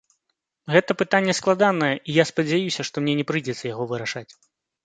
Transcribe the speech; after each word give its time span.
Гэта 0.75 0.95
пытанне 1.01 1.35
складанае, 1.39 1.91
і 1.97 2.11
я 2.21 2.27
спадзяюся, 2.31 2.81
што 2.91 2.95
мне 3.05 3.13
не 3.21 3.27
прыйдзецца 3.33 3.63
яго 3.73 3.83
вырашаць. 3.93 4.29